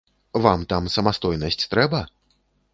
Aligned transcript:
Вам 0.45 0.63
там 0.73 0.89
самастойнасць 0.95 1.61
трэба? 1.77 2.03